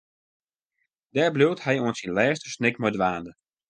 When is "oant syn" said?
1.81-2.15